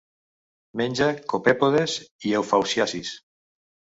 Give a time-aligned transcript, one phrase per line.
[0.79, 1.97] Menja copèpodes
[2.29, 3.15] i eufausiacis.